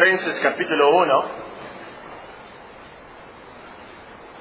[0.00, 1.24] Filipenses capítulo 1.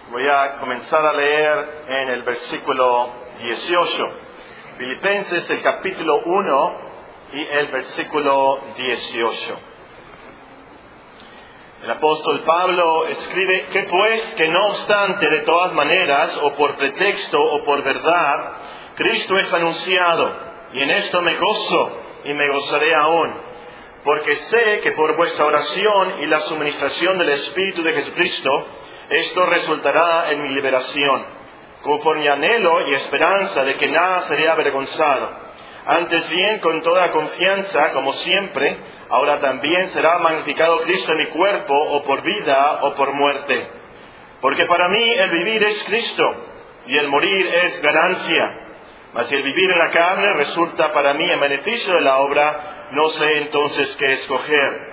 [0.10, 3.10] Voy a comenzar a leer en el versículo
[3.42, 4.12] 18.
[4.78, 6.74] Filipenses el capítulo 1
[7.34, 9.60] y el versículo 18.
[11.84, 17.38] El apóstol Pablo escribe que pues que no obstante de todas maneras o por pretexto
[17.38, 18.52] o por verdad,
[18.96, 20.38] Cristo es anunciado
[20.72, 23.49] y en esto me gozo y me gozaré aún
[24.04, 28.50] porque sé que por vuestra oración y la suministración del Espíritu de Jesucristo,
[29.10, 31.26] esto resultará en mi liberación,
[31.84, 35.50] conforme anhelo y esperanza de que nada seré avergonzado.
[35.86, 38.78] Antes bien, con toda confianza, como siempre,
[39.10, 43.68] ahora también será magnificado Cristo en mi cuerpo, o por vida o por muerte.
[44.42, 46.24] Porque para mí el vivir es Cristo,
[46.86, 48.66] y el morir es ganancia.
[49.14, 53.10] Mas el vivir en la carne resulta para mí en beneficio de la obra, no
[53.10, 54.90] sé entonces qué escoger.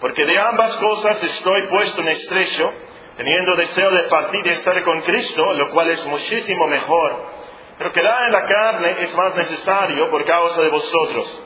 [0.00, 2.72] Porque de ambas cosas estoy puesto en estrecho,
[3.16, 7.16] teniendo deseo de partir y estar con Cristo, lo cual es muchísimo mejor.
[7.78, 11.42] Pero quedar en la carne es más necesario por causa de vosotros.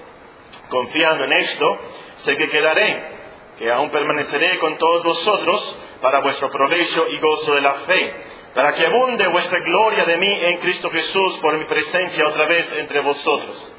[0.69, 1.79] Confiando en esto,
[2.19, 3.21] sé que quedaré,
[3.59, 8.15] que aún permaneceré con todos vosotros para vuestro provecho y gozo de la fe,
[8.55, 12.73] para que abunde vuestra gloria de mí en Cristo Jesús por mi presencia otra vez
[12.79, 13.73] entre vosotros.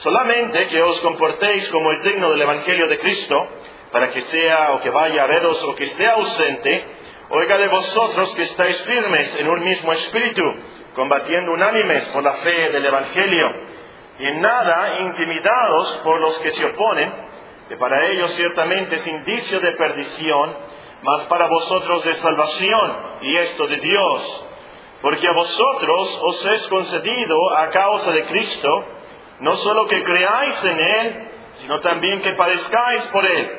[0.00, 3.36] Solamente que os comportéis como es digno del Evangelio de Cristo,
[3.92, 6.84] para que sea o que vaya a veros o que esté ausente,
[7.28, 10.42] oiga de vosotros que estáis firmes en un mismo espíritu,
[10.94, 13.52] combatiendo unánimes por la fe del Evangelio,
[14.18, 17.12] y en nada intimidados por los que se oponen,
[17.68, 20.56] que para ellos ciertamente es indicio de perdición,
[21.02, 24.44] mas para vosotros de salvación, y esto de Dios,
[25.02, 28.84] porque a vosotros os es concedido a causa de Cristo,
[29.40, 31.28] no solo que creáis en Él,
[31.60, 33.50] sino también que padezcáis por Él,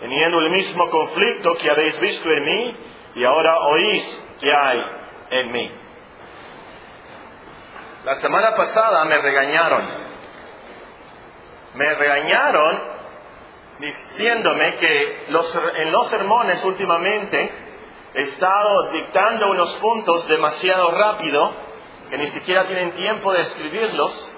[0.00, 2.76] teniendo el mismo conflicto que habéis visto en mí
[3.16, 4.84] y ahora oís que hay
[5.30, 5.72] en mí.
[8.04, 9.82] La semana pasada me regañaron.
[11.74, 12.78] Me regañaron
[13.78, 15.26] diciéndome que
[15.76, 17.52] en los sermones últimamente
[18.14, 21.52] he estado dictando unos puntos demasiado rápido,
[22.10, 24.36] que ni siquiera tienen tiempo de escribirlos,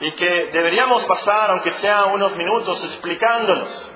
[0.00, 3.92] y que deberíamos pasar, aunque sea unos minutos, explicándolos.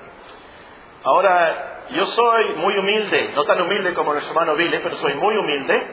[1.03, 5.35] Ahora, yo soy muy humilde, no tan humilde como nuestro hermano Vile, pero soy muy
[5.35, 5.87] humilde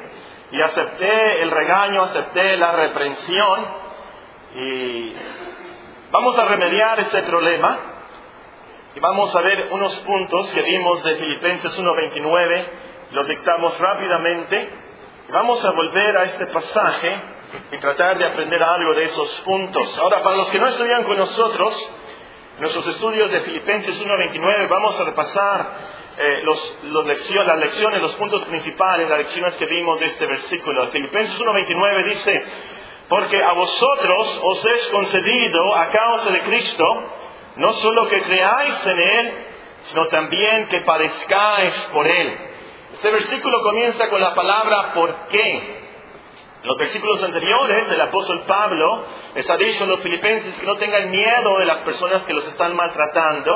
[0.52, 3.66] y acepté el regaño, acepté la reprensión
[4.54, 5.14] y
[6.10, 7.78] vamos a remediar este problema
[8.94, 12.64] y vamos a ver unos puntos que vimos de Filipenses 1.29,
[13.12, 14.70] los dictamos rápidamente
[15.28, 17.20] y vamos a volver a este pasaje
[17.72, 19.98] y tratar de aprender algo de esos puntos.
[19.98, 21.92] Ahora, para los que no estudian con nosotros,
[22.58, 25.70] nuestros estudios de Filipenses 1.29, vamos a repasar
[26.18, 30.88] eh, los, las lecciones, los puntos principales, las lecciones que vimos de este versículo.
[30.88, 32.44] Filipenses 1.29 dice,
[33.08, 36.84] porque a vosotros os es concedido a causa de Cristo,
[37.56, 39.32] no solo que creáis en Él,
[39.84, 42.38] sino también que padezcáis por Él.
[42.94, 45.75] Este versículo comienza con la palabra por qué.
[46.62, 50.76] En los versículos anteriores, el apóstol Pablo les ha dicho a los filipenses que no
[50.76, 53.52] tengan miedo de las personas que los están maltratando,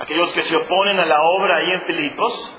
[0.00, 2.54] aquellos que se oponen a la obra ahí en Filipos.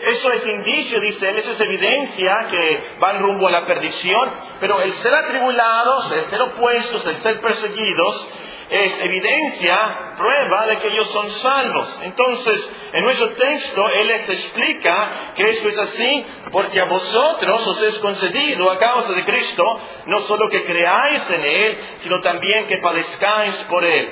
[0.00, 4.80] Eso es indicio, dice él, eso es evidencia que van rumbo a la perdición, pero
[4.80, 8.28] el ser atribulados, el ser opuestos, el ser perseguidos,
[8.72, 12.00] es evidencia, prueba de que ellos son salvos.
[12.04, 17.82] Entonces, en nuestro texto, Él les explica que esto es así porque a vosotros os
[17.82, 19.62] es concedido a causa de Cristo,
[20.06, 24.08] no solo que creáis en Él, sino también que padezcáis por Él.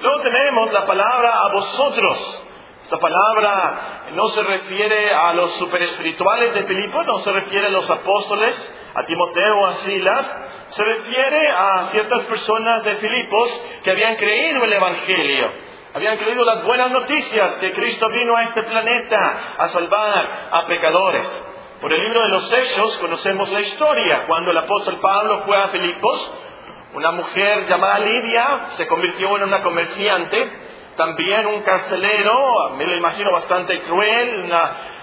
[0.00, 2.45] Luego tenemos la palabra a vosotros.
[2.86, 7.90] Esta palabra no se refiere a los superespirituales de Filipo, no se refiere a los
[7.90, 10.36] apóstoles, a Timoteo, a Silas,
[10.68, 15.50] se refiere a ciertas personas de Filipos que habían creído el Evangelio,
[15.94, 21.44] habían creído las buenas noticias que Cristo vino a este planeta a salvar a pecadores.
[21.80, 24.26] Por el libro de los Hechos conocemos la historia.
[24.28, 26.32] Cuando el apóstol Pablo fue a Filipos,
[26.94, 33.30] una mujer llamada Lidia se convirtió en una comerciante, también un carcelero, me lo imagino
[33.30, 34.50] bastante cruel,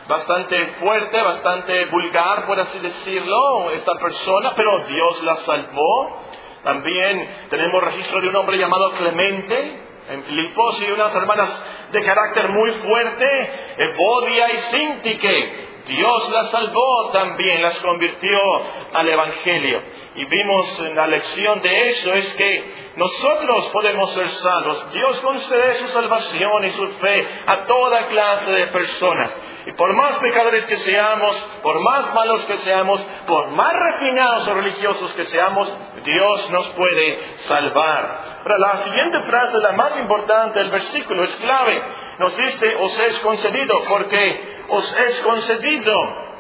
[0.08, 6.22] bastante fuerte, bastante vulgar, por así decirlo, esta persona, pero Dios la salvó.
[6.64, 9.80] También tenemos registro de un hombre llamado Clemente
[10.10, 13.26] en Filipos y unas hermanas de carácter muy fuerte,
[13.78, 15.73] Evodia y Sintique.
[15.88, 18.40] Dios las salvó también, las convirtió
[18.94, 19.82] al Evangelio.
[20.16, 22.64] Y vimos en la lección de eso es que
[22.96, 24.94] nosotros podemos ser salvos.
[24.94, 29.42] Dios concede su salvación y su fe a toda clase de personas.
[29.66, 34.54] Y por más pecadores que seamos, por más malos que seamos, por más refinados o
[34.56, 35.72] religiosos que seamos,
[36.04, 38.40] Dios nos puede salvar.
[38.42, 41.82] Ahora, la siguiente frase, la más importante del versículo, es clave.
[42.20, 46.33] Nos dice, os es concedido, porque os es concedido.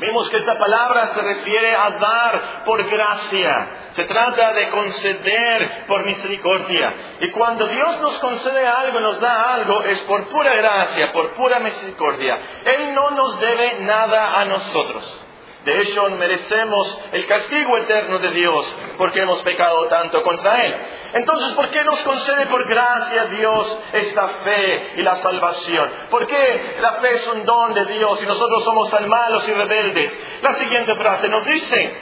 [0.00, 3.68] Vimos que esta palabra se refiere a dar por gracia.
[3.92, 6.94] Se trata de conceder por misericordia.
[7.20, 11.58] Y cuando Dios nos concede algo, nos da algo, es por pura gracia, por pura
[11.60, 12.38] misericordia.
[12.64, 15.26] Él no nos debe nada a nosotros.
[15.64, 20.74] De hecho, merecemos el castigo eterno de Dios porque hemos pecado tanto contra Él.
[21.12, 25.90] Entonces, ¿por qué nos concede por gracia Dios esta fe y la salvación?
[26.10, 29.52] ¿Por qué la fe es un don de Dios y nosotros somos tan malos y
[29.52, 30.18] rebeldes?
[30.40, 31.94] La siguiente frase nos dice,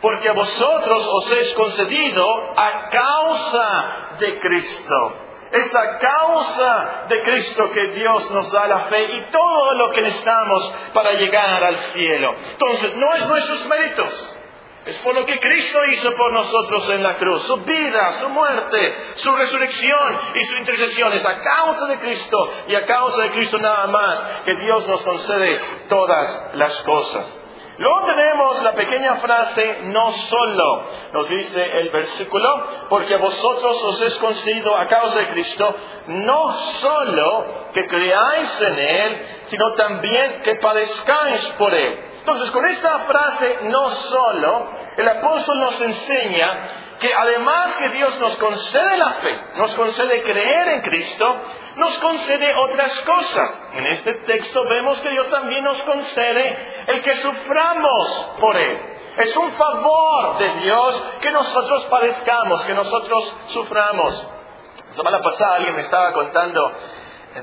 [0.00, 2.24] porque a vosotros os es concedido
[2.56, 5.23] a causa de Cristo
[5.54, 10.02] es la causa de Cristo que Dios nos da la fe y todo lo que
[10.02, 12.34] necesitamos para llegar al cielo.
[12.50, 14.36] Entonces, no es nuestros méritos.
[14.86, 18.94] Es por lo que Cristo hizo por nosotros en la cruz, su vida, su muerte,
[19.14, 21.12] su resurrección y su intercesión.
[21.12, 25.02] Es a causa de Cristo y a causa de Cristo nada más que Dios nos
[25.02, 25.58] concede
[25.88, 27.43] todas las cosas.
[27.76, 30.82] Luego tenemos la pequeña frase, no solo,
[31.12, 35.74] nos dice el versículo, porque vosotros os es concedido a causa de Cristo,
[36.06, 41.98] no solo que creáis en Él, sino también que padezcáis por Él.
[42.20, 44.66] Entonces, con esta frase, no solo,
[44.96, 50.68] el apóstol nos enseña que además que Dios nos concede la fe, nos concede creer
[50.68, 51.36] en Cristo,
[51.76, 53.68] nos concede otras cosas.
[53.74, 56.56] En este texto vemos que Dios también nos concede
[56.86, 58.78] el que suframos por Él.
[59.18, 64.26] Es un favor de Dios que nosotros padezcamos, que nosotros suframos.
[64.88, 66.72] La semana pasada alguien me estaba contando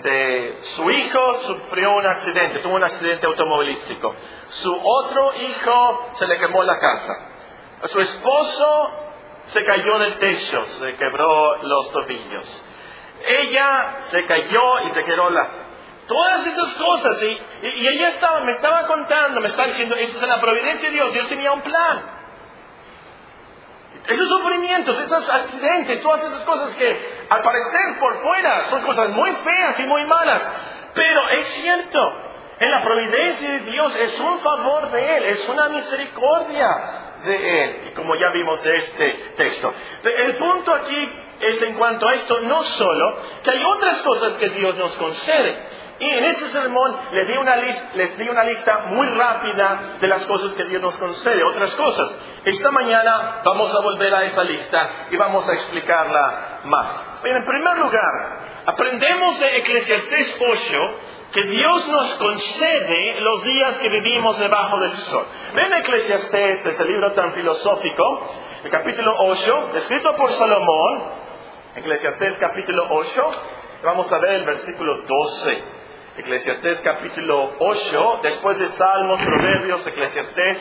[0.01, 4.15] de su hijo sufrió un accidente, tuvo un accidente automovilístico.
[4.49, 7.13] Su otro hijo se le quemó la casa.
[7.85, 9.10] Su esposo
[9.51, 12.63] se cayó del techo, se quebró los tobillos.
[13.27, 15.49] Ella se cayó y se quedó la...
[16.07, 20.27] Todas esas cosas, y, y, ella estaba, me estaba contando, me estaba diciendo, esto es
[20.27, 22.01] la providencia de Dios, Dios tenía un plan.
[24.07, 29.31] Esos sufrimientos, esos accidentes, todas esas cosas que al parecer por fuera son cosas muy
[29.31, 30.51] feas y muy malas,
[30.95, 31.99] pero es cierto,
[32.59, 37.93] en la providencia de Dios es un favor de Él, es una misericordia de Él,
[37.95, 39.73] como ya vimos de este texto.
[40.03, 41.09] El punto aquí
[41.41, 45.81] es en cuanto a esto, no solo que hay otras cosas que Dios nos concede.
[45.99, 50.25] Y en este sermón les di, una les di una lista muy rápida de las
[50.25, 52.17] cosas que Dios nos concede, otras cosas.
[52.43, 56.87] Esta mañana vamos a volver a esa lista y vamos a explicarla más.
[57.23, 60.99] En primer lugar, aprendemos de Eclesiastés 8
[61.31, 65.25] que Dios nos concede los días que vivimos debajo del sol.
[65.55, 68.29] Ven Eclesiastés, ese libro tan filosófico,
[68.63, 71.03] el capítulo 8, escrito por Salomón,
[71.75, 73.31] Eclesiastés capítulo 8,
[73.83, 75.63] vamos a ver el versículo 12.
[76.17, 80.57] Eclesiastés capítulo 8, después de Salmos, Proverbios, Eclesiastés.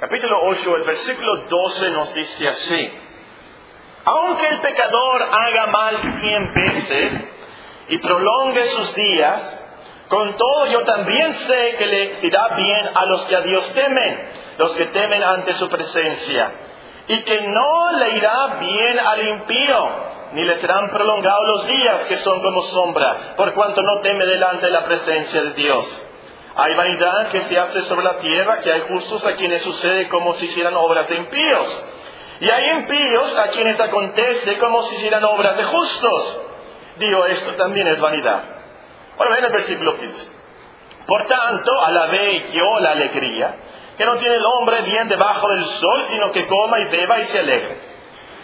[0.00, 2.92] Capítulo 8, el versículo 12 nos dice así.
[4.04, 7.35] Aunque el pecador haga mal cien veces
[7.88, 9.62] y prolongue sus días,
[10.08, 14.28] con todo yo también sé que le irá bien a los que a Dios temen,
[14.58, 16.52] los que temen ante su presencia
[17.08, 19.88] y que no le irá bien al impío,
[20.32, 24.66] ni le serán prolongados los días que son como sombra, por cuanto no teme delante
[24.66, 26.02] de la presencia de Dios.
[26.56, 30.34] Hay vanidad que se hace sobre la tierra, que hay justos a quienes sucede como
[30.34, 31.84] si hicieran obras de impíos.
[32.40, 36.40] Y hay impíos a quienes acontece como si hicieran obras de justos.
[36.98, 38.42] Digo, esto también es vanidad.
[39.18, 40.28] Ahora ven el versículo 15.
[41.06, 43.54] Por tanto, alabé yo la alegría
[43.96, 47.24] que no tiene el hombre bien debajo del sol, sino que coma y beba y
[47.24, 47.78] se alegre.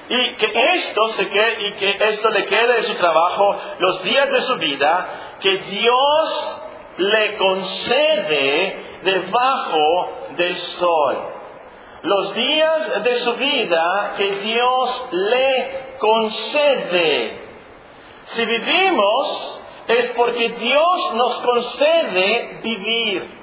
[0.09, 4.31] Y que esto se quede, y que esto le quede de su trabajo los días
[4.31, 5.09] de su vida,
[5.41, 6.63] que Dios
[6.99, 11.19] le concede debajo del sol.
[12.03, 17.42] Los días de su vida que Dios le concede.
[18.35, 23.43] Si vivimos es porque Dios nos concede vivir.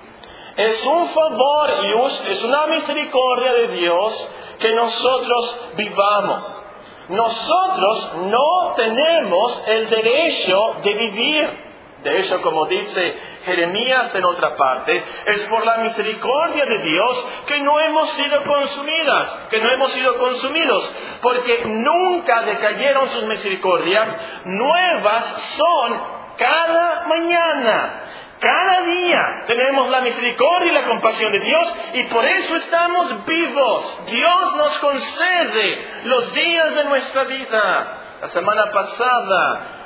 [0.58, 6.62] Es un favor y es una misericordia de Dios que nosotros vivamos.
[7.10, 11.69] Nosotros no tenemos el derecho de vivir.
[12.04, 17.60] De hecho, como dice Jeremías en otra parte, es por la misericordia de Dios que
[17.60, 25.26] no hemos sido consumidas, que no hemos sido consumidos, porque nunca decayeron sus misericordias, nuevas
[25.58, 26.00] son
[26.38, 28.04] cada mañana.
[28.40, 34.06] Cada día tenemos la misericordia y la compasión de Dios y por eso estamos vivos.
[34.06, 37.98] Dios nos concede los días de nuestra vida.
[38.22, 39.79] La semana pasada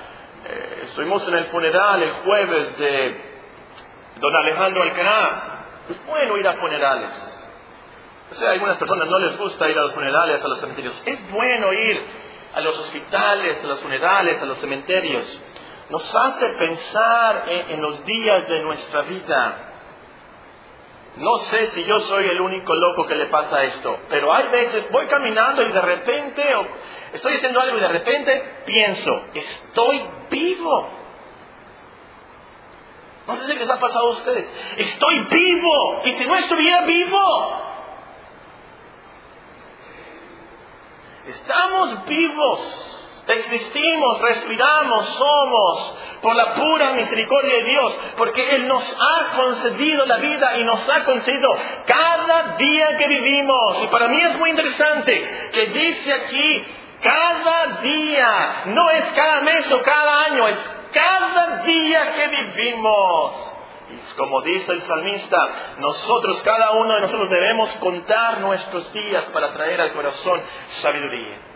[0.46, 3.22] eh, estuvimos en el funeral el jueves de
[4.20, 5.44] don Alejandro Alcaraz.
[5.90, 7.30] Es bueno ir a funerales.
[8.32, 11.04] O sea, a algunas personas no les gusta ir a los funerales, a los cementerios.
[11.06, 12.04] Es bueno ir
[12.56, 15.42] a los hospitales, a los funerales, a los cementerios
[15.90, 19.73] nos hace pensar en, los días de nuestra vida.
[21.17, 24.89] No sé si yo soy el único loco que le pasa esto, pero hay veces
[24.91, 26.43] voy caminando y de repente
[27.13, 30.89] estoy haciendo algo y de repente pienso, estoy vivo.
[33.27, 34.51] No sé si les ha pasado a ustedes.
[34.77, 36.01] Estoy vivo.
[36.03, 37.62] Y si no estuviera vivo,
[41.27, 42.89] estamos vivos.
[43.27, 50.18] Existimos, respiramos, somos por la pura misericordia de Dios, porque Él nos ha concedido la
[50.18, 53.84] vida y nos ha concedido cada día que vivimos.
[53.84, 56.65] Y para mí es muy interesante que dice aquí,
[57.01, 63.50] cada día, no es cada mes o cada año, es cada día que vivimos.
[63.92, 65.38] Y como dice el salmista,
[65.80, 70.42] nosotros, cada uno de nosotros debemos contar nuestros días para traer al corazón
[70.82, 71.53] sabiduría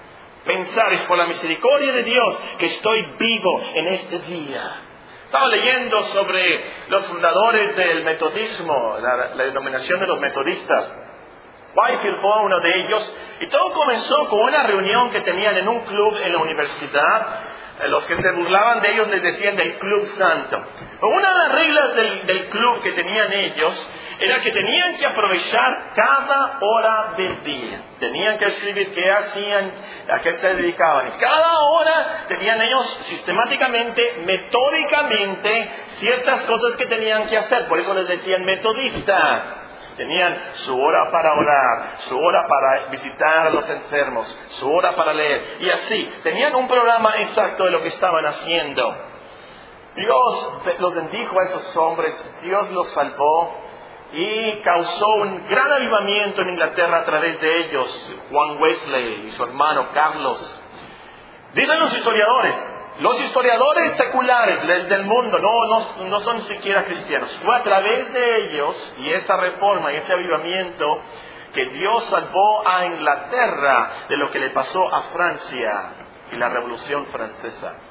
[0.47, 4.81] pensar, es por la misericordia de Dios que estoy vivo en este día.
[5.25, 10.93] Estaba leyendo sobre los fundadores del metodismo, la, denominación de los metodistas.
[11.75, 15.81] Whitefield fue uno de ellos y todo comenzó con una reunión que tenían en un
[15.81, 17.27] club en la universidad
[17.85, 20.59] los que se burlaban de ellos les decían del Club Santo.
[20.99, 26.57] Una de las reglas del, club que tenían ellos era que tenían que aprovechar cada
[26.59, 27.81] hora del día.
[27.99, 29.71] Tenían que escribir qué hacían,
[30.09, 31.09] a qué se dedicaban.
[31.09, 37.67] Y cada hora tenían ellos sistemáticamente, metódicamente, ciertas cosas que tenían que hacer.
[37.67, 39.65] Por eso les decían metodistas.
[39.97, 45.13] Tenían su hora para orar, su hora para visitar a los enfermos, su hora para
[45.13, 45.43] leer.
[45.59, 48.95] Y así, tenían un programa exacto de lo que estaban haciendo.
[49.97, 52.13] Dios los bendijo a esos hombres,
[52.43, 53.53] Dios los salvó
[54.13, 59.43] y causó un gran avivamiento en Inglaterra a través de ellos, Juan Wesley y su
[59.43, 60.63] hermano Carlos.
[61.53, 67.29] Dicen los historiadores, los historiadores seculares del, mundo no, no, son siquiera cristianos.
[67.43, 70.85] Fue a través de ellos y esa reforma y ese avivamiento
[71.53, 75.93] que Dios salvó a Inglaterra de lo que le pasó a Francia
[76.31, 77.86] y la Revolución Francesa.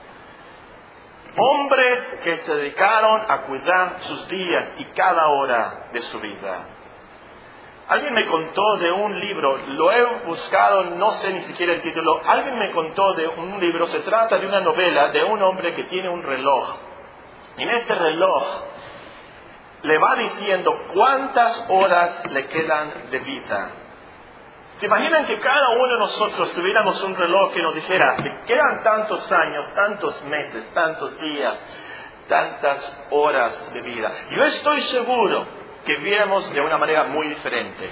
[1.39, 6.67] Hombres que se dedicaron a cuidar sus días y cada hora de su vida.
[7.89, 12.21] Alguien me contó de un libro, lo he buscado, no sé ni siquiera el título,
[12.27, 15.85] alguien me contó de un libro, se trata de una novela de un hombre que
[15.85, 16.77] tiene un reloj.
[17.59, 18.45] Y en este reloj
[19.83, 23.71] le va diciendo cuántas horas le quedan de vida.
[24.79, 28.83] ¿Se imaginan que cada uno de nosotros tuviéramos un reloj que nos dijera, le quedan
[28.83, 31.59] tantos años, tantos meses, tantos días,
[32.29, 34.13] tantas horas de vida?
[34.31, 35.47] Yo estoy seguro
[35.87, 37.89] que viéramos de una manera muy diferente.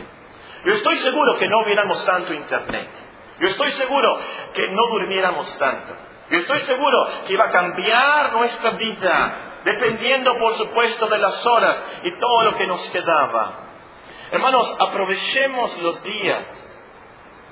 [0.67, 2.91] Yo estoy seguro que no viéramos tanto internet.
[3.39, 4.19] Yo estoy seguro
[4.53, 5.97] que no durmiéramos tanto.
[6.31, 11.83] Yo estoy seguro que iba a cambiar nuestra vida, dependiendo por supuesto de las horas
[12.03, 13.61] y todo lo que nos quedaba.
[14.31, 16.45] Hermanos, aprovechemos los días.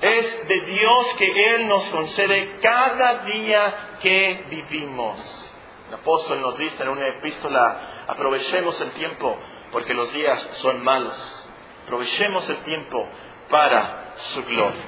[0.01, 5.51] Es de Dios que Él nos concede cada día que vivimos.
[5.89, 9.37] El apóstol nos dice en una epístola, aprovechemos el tiempo
[9.71, 11.47] porque los días son malos.
[11.85, 13.07] Aprovechemos el tiempo
[13.49, 14.81] para su gloria.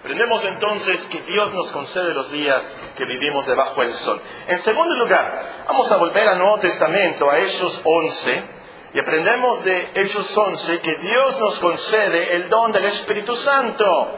[0.00, 2.60] Aprendemos entonces que Dios nos concede los días
[2.96, 4.20] que vivimos debajo del sol.
[4.48, 8.44] En segundo lugar, vamos a volver al Nuevo Testamento, a Hechos 11,
[8.94, 14.10] y aprendemos de Hechos 11 que Dios nos concede el don del Espíritu Santo.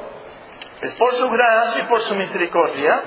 [0.80, 3.02] Es por su gracia y por su misericordia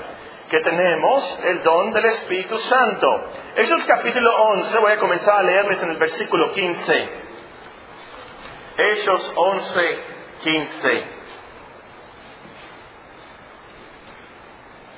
[0.48, 3.06] que tenemos el don del Espíritu Santo.
[3.54, 7.08] Hechos capítulo 11, voy a comenzar a leerles en el versículo 15.
[8.78, 9.98] Hechos 11,
[10.42, 11.18] 15.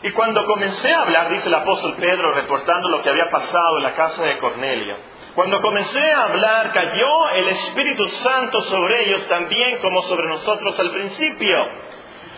[0.02, 3.82] Y cuando comencé a hablar, dice el apóstol Pedro, reportando lo que había pasado en
[3.82, 4.96] la casa de Cornelio,
[5.34, 10.90] cuando comencé a hablar, cayó el Espíritu Santo sobre ellos también como sobre nosotros al
[10.90, 11.56] principio.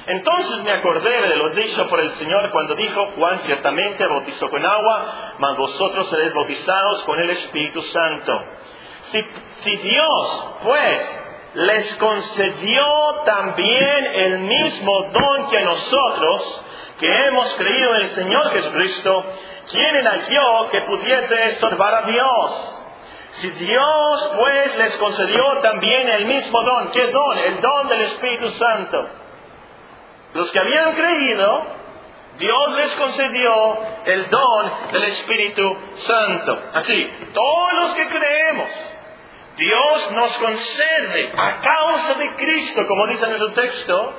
[0.07, 4.65] Entonces me acordé de lo dicho por el Señor cuando dijo, Juan ciertamente bautizó con
[4.65, 8.33] agua, mas vosotros seréis bautizados con el Espíritu Santo.
[9.11, 9.21] Si,
[9.63, 11.21] si Dios, pues,
[11.55, 12.85] les concedió
[13.25, 16.65] también el mismo don que nosotros,
[16.99, 19.25] que hemos creído en el Señor Jesucristo,
[19.71, 22.72] ¿quién era yo que pudiese estorbar a Dios?
[23.33, 27.39] Si Dios pues les concedió también el mismo don, ¿qué don?
[27.39, 28.99] El don del Espíritu Santo.
[30.35, 31.67] Los que habían creído,
[32.39, 35.63] Dios les concedió el don del Espíritu
[35.97, 36.59] Santo.
[36.75, 38.87] Así, todos los que creemos,
[39.57, 44.15] Dios nos concede a causa de Cristo, como dice en el texto,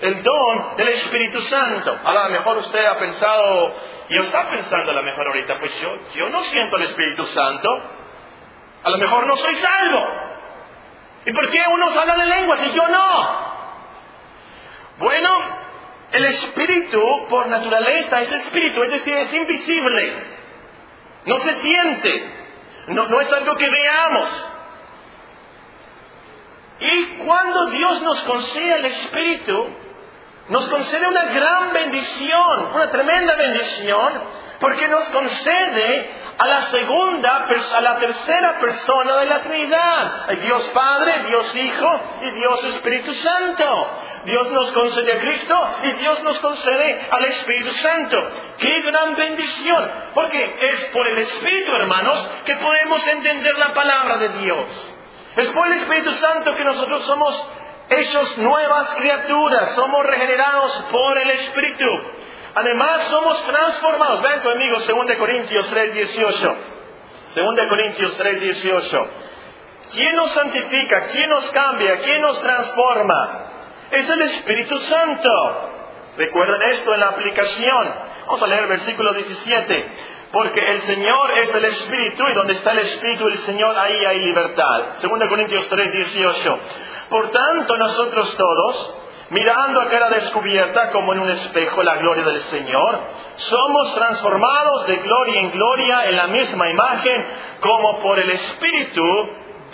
[0.00, 1.98] el don del Espíritu Santo.
[2.04, 3.74] A lo mejor usted ha pensado,
[4.08, 7.68] y está pensando a lo mejor ahorita, pues yo, yo no siento el Espíritu Santo.
[8.84, 10.00] A lo mejor no soy salvo.
[11.26, 13.54] ¿Y por qué unos hablan en lenguas y yo no?
[14.98, 15.30] Bueno,
[16.12, 20.14] el Espíritu por naturaleza es Espíritu, es decir, es invisible.
[21.24, 22.44] No se siente.
[22.88, 24.50] No, no es algo que veamos.
[26.80, 29.68] Y cuando Dios nos concede el Espíritu,
[30.50, 34.12] nos concede una gran bendición, una tremenda bendición,
[34.60, 40.24] porque nos concede a la segunda, a la tercera persona de la Trinidad.
[40.28, 43.90] Hay Dios Padre, Dios Hijo y Dios Espíritu Santo.
[44.24, 48.16] Dios nos concede a Cristo y Dios nos concede al Espíritu Santo.
[48.58, 49.90] ¡Qué gran bendición!
[50.14, 54.94] Porque es por el Espíritu, hermanos, que podemos entender la palabra de Dios.
[55.36, 57.48] Es por el Espíritu Santo que nosotros somos
[57.90, 61.86] hechos nuevas criaturas, somos regenerados por el Espíritu.
[62.54, 64.22] Además somos transformados.
[64.22, 66.56] Ven conmigo, 2 Corintios 3, 18.
[67.34, 69.08] 2 Corintios 3, 18.
[69.92, 71.06] ¿Quién nos santifica?
[71.06, 71.98] ¿Quién nos cambia?
[71.98, 73.40] ¿Quién nos transforma?
[73.90, 75.30] Es el Espíritu Santo.
[76.16, 77.90] Recuerden esto en la aplicación.
[78.26, 79.86] Vamos a leer el versículo 17
[80.34, 84.18] porque el Señor es el Espíritu y donde está el Espíritu del Señor ahí hay
[84.18, 84.86] libertad.
[85.00, 86.58] 2 Corintios 3, 18.
[87.08, 88.96] Por tanto, nosotros todos,
[89.34, 93.00] mirando a cara descubierta como en un espejo la gloria del Señor,
[93.34, 97.26] somos transformados de gloria en gloria en la misma imagen
[97.58, 99.02] como por el Espíritu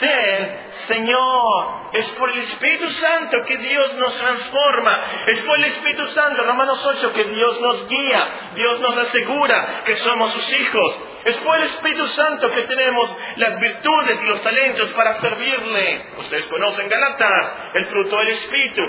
[0.01, 0.51] del
[0.87, 1.81] Señor.
[1.93, 4.99] Es por el Espíritu Santo que Dios nos transforma.
[5.27, 8.29] Es por el Espíritu Santo, Romanos 8, que Dios nos guía.
[8.55, 10.99] Dios nos asegura que somos sus hijos.
[11.25, 16.07] Es por el Espíritu Santo que tenemos las virtudes y los talentos para servirle.
[16.17, 18.83] Ustedes conocen Galatas, el fruto del Espíritu.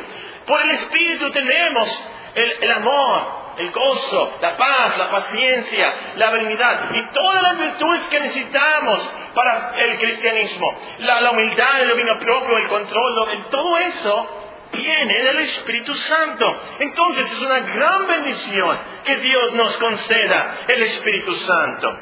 [0.46, 3.28] Por el Espíritu tenemos el, amor,
[3.58, 9.74] el gozo, la paz, la paciencia, la benignidad y todas las virtudes que necesitamos para
[9.86, 10.68] el cristianismo.
[11.00, 16.46] La, humildad, el dominio propio, el control, todo eso viene del Espíritu Santo.
[16.80, 21.98] Entonces es una gran bendición que Dios nos conceda el Espíritu Santo.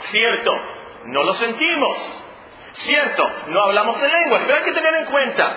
[0.00, 0.60] Cierto,
[1.06, 2.22] no lo sentimos.
[2.72, 5.56] Cierto, no hablamos en lenguas, pero hay que tener en cuenta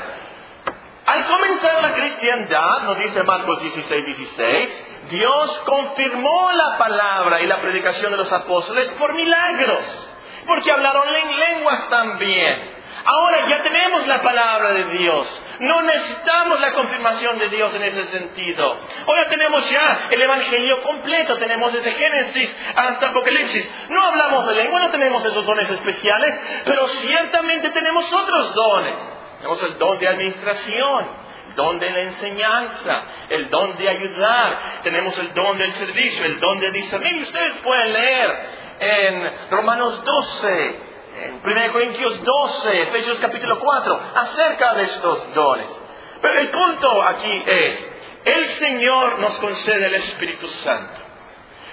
[1.10, 7.58] al comenzar la cristiandad, nos dice Marcos 16, 16, Dios confirmó la palabra y la
[7.58, 10.08] predicación de los apóstoles por milagros,
[10.46, 12.78] porque hablaron en lenguas también.
[13.06, 15.44] Ahora ya tenemos la palabra de Dios.
[15.62, 18.78] No necesitamos la confirmación de Dios en ese sentido.
[19.08, 21.38] Ahora tenemos ya el Evangelio completo.
[21.38, 23.72] Tenemos desde Génesis hasta Apocalipsis.
[23.90, 29.19] No hablamos de lengua, no tenemos esos dones especiales, pero ciertamente tenemos otros dones.
[29.40, 31.06] Tenemos el don de administración,
[31.48, 36.40] el don de la enseñanza, el don de ayudar, tenemos el don del servicio, el
[36.40, 37.22] don de discernir.
[37.22, 38.40] Ustedes pueden leer
[38.80, 40.76] en Romanos 12,
[41.24, 45.74] en 1 Corintios 12, Efesios capítulo 4, acerca de estos dones.
[46.22, 47.92] Pero el punto aquí es,
[48.26, 51.02] el Señor nos concede el Espíritu Santo.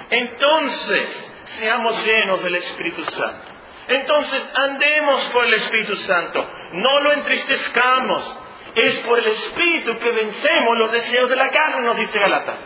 [0.08, 3.55] Entonces, seamos llenos del Espíritu Santo.
[3.88, 8.40] Entonces andemos por el Espíritu Santo, no lo entristezcamos.
[8.74, 12.58] Es por el Espíritu que vencemos los deseos de la carne, nos dice Galatas.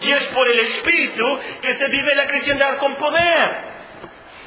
[0.00, 1.24] Y es por el Espíritu
[1.60, 3.78] que se vive la cristiandad con poder.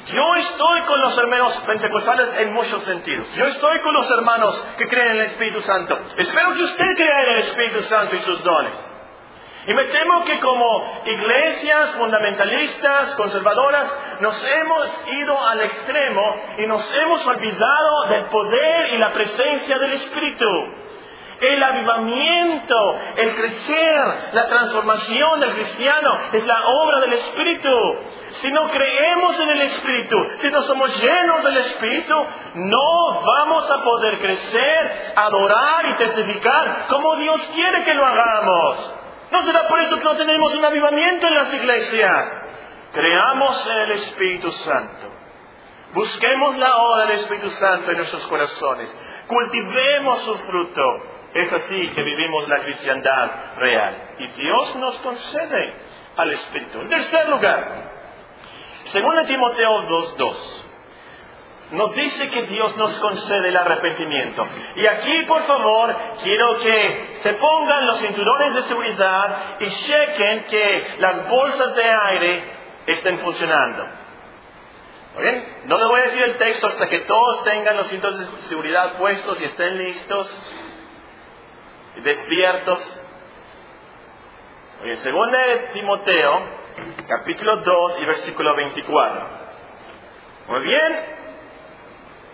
[0.06, 3.28] Yo estoy con los hermanos pentecostales en muchos sentidos.
[3.36, 5.98] Yo estoy con los hermanos que creen en el Espíritu Santo.
[6.16, 8.91] Espero que usted crea en el Espíritu Santo y sus dones.
[9.66, 13.86] Y me temo que como iglesias fundamentalistas, conservadoras,
[14.20, 16.22] nos hemos ido al extremo
[16.58, 20.46] y nos hemos olvidado del poder y la presencia del Espíritu.
[21.40, 24.00] El avivamiento, el crecer,
[24.32, 27.98] la transformación del cristiano es la obra del Espíritu.
[28.40, 32.14] Si no creemos en el Espíritu, si no somos llenos del Espíritu,
[32.54, 39.01] no vamos a poder crecer, adorar y testificar como Dios quiere que lo hagamos.
[39.32, 42.32] No será por eso que no tenemos un avivamiento en las iglesias.
[42.92, 45.08] Creamos en el Espíritu Santo.
[45.94, 48.94] Busquemos la obra del Espíritu Santo en nuestros corazones.
[49.26, 51.02] Cultivemos su fruto.
[51.32, 54.16] Es así que vivimos la cristiandad real.
[54.18, 55.74] Y Dios nos concede
[56.14, 56.80] al Espíritu.
[56.82, 57.90] En tercer lugar,
[58.92, 60.61] según Timoteo 2.2,
[61.72, 64.46] nos dice que Dios nos concede el arrepentimiento.
[64.76, 70.96] Y aquí, por favor, quiero que se pongan los cinturones de seguridad y chequen que
[70.98, 72.42] las bolsas de aire
[72.86, 73.86] estén funcionando.
[75.18, 75.46] ¿Bien?
[75.66, 78.96] No les voy a decir el texto hasta que todos tengan los cinturones de seguridad
[78.96, 80.42] puestos y estén listos,
[82.02, 83.00] despiertos.
[84.82, 85.30] Bien, según
[85.74, 86.42] Timoteo,
[87.08, 89.42] capítulo 2 y versículo 24.
[90.48, 91.21] Muy bien,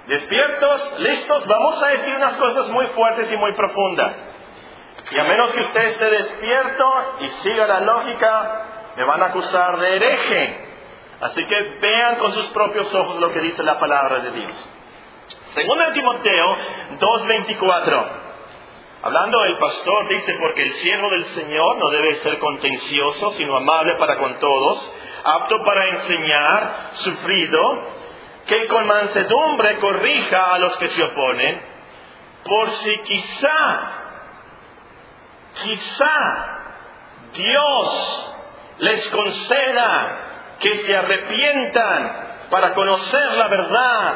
[0.09, 4.17] Despiertos, listos, vamos a decir unas cosas muy fuertes y muy profundas.
[5.11, 6.85] Y a menos que usted esté despierto
[7.21, 10.69] y siga la lógica, me van a acusar de hereje.
[11.21, 14.69] Así que vean con sus propios ojos lo que dice la palabra de Dios.
[15.53, 16.57] Segundo de Timoteo
[17.01, 18.07] 2.24.
[19.03, 23.97] Hablando el pastor dice, porque el siervo del Señor no debe ser contencioso, sino amable
[23.97, 27.98] para con todos, apto para enseñar, sufrido,
[28.49, 31.61] que con mansedumbre corrija a los que se oponen,
[32.45, 33.81] por si quizá,
[35.63, 36.59] quizá
[37.35, 38.35] Dios
[38.79, 40.19] les conceda
[40.61, 44.15] que se arrepientan para conocer la verdad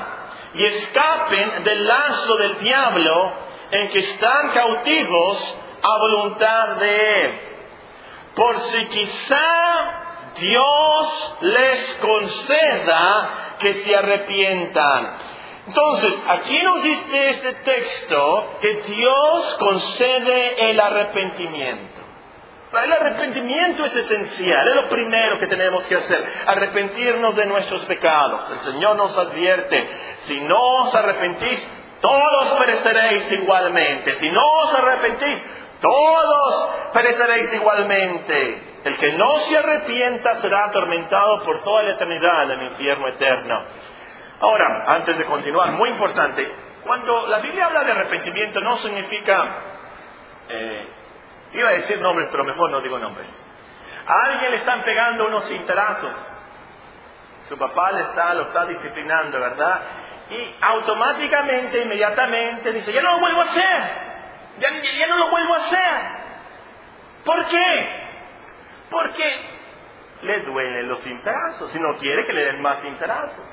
[0.55, 3.33] y escapen del lazo del diablo
[3.71, 7.41] en que están cautivos a voluntad de Él.
[8.35, 10.03] Por si quizá
[10.37, 15.13] Dios les conceda que se arrepientan.
[15.69, 22.03] Entonces, aquí nos dice este texto que Dios concede el arrepentimiento.
[22.73, 28.51] El arrepentimiento es esencial, es lo primero que tenemos que hacer, arrepentirnos de nuestros pecados.
[28.51, 29.91] El Señor nos advierte,
[30.23, 31.69] si no os arrepentís,
[32.01, 34.15] todos pereceréis igualmente.
[34.15, 35.43] Si no os arrepentís,
[35.81, 38.72] todos pereceréis igualmente.
[38.85, 43.63] El que no se arrepienta será atormentado por toda la eternidad en el infierno eterno.
[44.41, 46.53] Ahora, antes de continuar, muy importante,
[46.85, 49.59] cuando la Biblia habla de arrepentimiento no significa,
[50.49, 50.89] eh,
[51.53, 53.29] iba a decir nombres, pero mejor no digo nombres.
[54.05, 56.29] A alguien le están pegando unos cintarazos.
[57.49, 59.81] Su papá le está, lo está disciplinando, ¿verdad?
[60.29, 64.13] Y automáticamente, inmediatamente dice, ya no lo vuelvo a hacer.
[64.59, 66.01] Ya, ya no lo vuelvo a hacer.
[67.25, 68.12] ¿Por qué?
[68.93, 69.25] Porque
[70.23, 73.45] le duelen los cintrazos y no quiere que le den más cintrazos.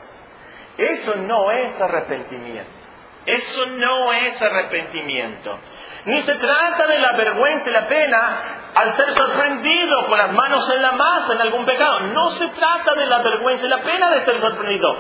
[0.78, 2.80] Eso no es arrepentimiento.
[3.26, 5.60] Eso no es arrepentimiento.
[6.06, 8.38] Ni se trata de la vergüenza y la pena
[8.74, 12.00] al ser sorprendido con las manos en la masa en algún pecado.
[12.02, 14.98] No se trata de la vergüenza y la pena de ser sorprendido.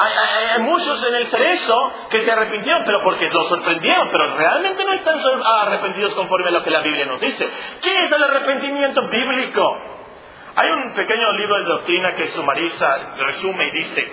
[0.00, 4.92] Hay, muchos en el cerezo que se arrepintieron, pero porque los sorprendieron, pero realmente no
[4.92, 7.48] están arrepentidos conforme a lo que la Biblia nos dice.
[7.82, 9.82] ¿Qué es el arrepentimiento bíblico?
[10.54, 14.12] Hay un pequeño libro de doctrina que sumariza, resume y dice,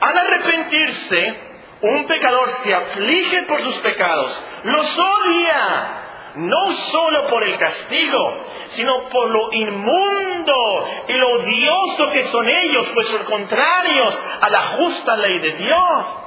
[0.00, 1.40] al arrepentirse,
[1.82, 6.01] un pecador se aflige por sus pecados, los odia,
[6.36, 12.90] no solo por el castigo, sino por lo inmundo y lo odioso que son ellos,
[12.94, 16.18] pues son contrarios a la justa ley de Dios.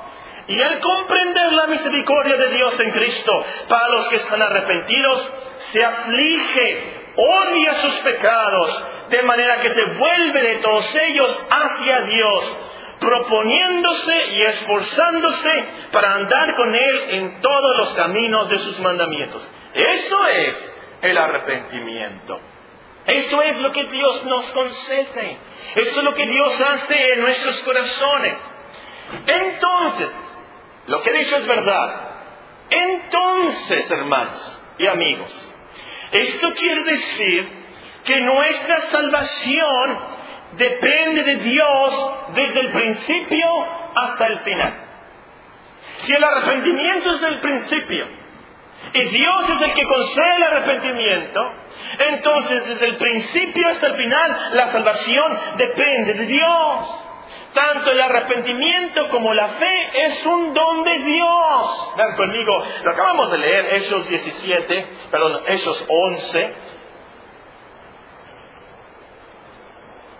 [0.48, 3.32] Y al comprender la misericordia de Dios en Cristo
[3.68, 5.34] para los que están arrepentidos,
[5.72, 12.58] se aflige, odia sus pecados, de manera que se vuelve de todos ellos hacia Dios,
[13.00, 19.50] proponiéndose y esforzándose para andar con Él en todos los caminos de sus mandamientos.
[19.76, 22.40] Eso es el arrepentimiento.
[23.06, 25.38] Eso es lo que Dios nos concede.
[25.76, 28.38] Eso es lo que Dios hace en nuestros corazones.
[29.28, 30.10] Entonces,
[30.88, 32.02] lo que he dicho es verdad.
[32.70, 35.56] Entonces, hermanos y amigos,
[36.12, 37.50] esto quiere decir
[38.06, 40.00] que nuestra salvación
[40.54, 43.48] depende de Dios desde el principio
[43.96, 44.74] hasta el final.
[46.00, 48.08] Si el arrepentimiento es del principio,
[48.94, 51.40] y Dios es el que concede el arrepentimiento,
[52.00, 57.02] entonces desde el principio hasta el final la salvación depende de Dios.
[57.54, 61.94] Tanto el arrepentimiento como la fe es un don de Dios.
[61.96, 66.54] Vean conmigo, lo acabamos de leer, Hechos 17, perdón, Hechos 11.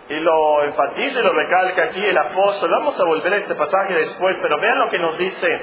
[0.08, 2.70] Y lo enfatiza y lo recalca aquí el apóstol.
[2.72, 5.62] Vamos a volver a este pasaje después, pero vean lo que nos dice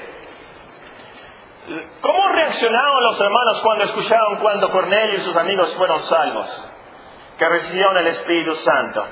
[2.01, 6.73] ¿Cómo reaccionaron los hermanos cuando escucharon cuando Cornelio y sus amigos fueron salvos?
[7.43, 9.05] que recibieron el Espíritu Santo.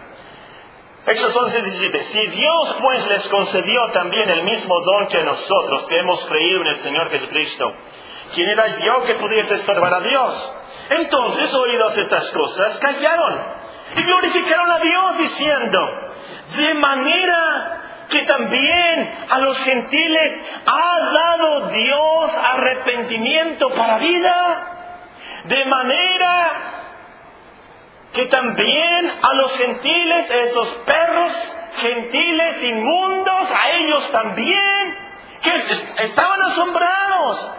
[1.06, 2.00] Hechos 11, 17.
[2.00, 6.66] Si Dios pues les concedió también el mismo don que nosotros, que hemos creído en
[6.68, 7.72] el Señor Jesucristo,
[8.34, 10.54] ¿quién era yo que pudiese estorbar a Dios?
[10.90, 13.40] Entonces, oídos estas cosas, callaron
[13.96, 15.78] y glorificaron a Dios diciendo,
[16.56, 17.79] de manera
[18.10, 24.66] que también a los gentiles ha dado Dios arrepentimiento para vida,
[25.44, 26.70] de manera
[28.12, 31.32] que también a los gentiles, esos perros
[31.76, 34.98] gentiles inmundos, a ellos también,
[35.42, 37.50] que estaban asombrados.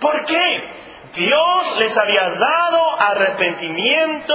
[0.00, 0.70] ¿Por qué?
[1.14, 4.34] Dios les había dado arrepentimiento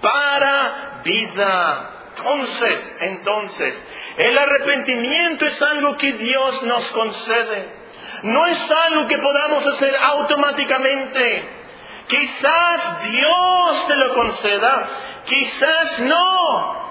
[0.00, 1.88] para vida.
[2.16, 7.82] Entonces, entonces, el arrepentimiento es algo que Dios nos concede.
[8.24, 11.48] No es algo que podamos hacer automáticamente.
[12.06, 14.86] Quizás Dios te lo conceda,
[15.24, 16.82] quizás no.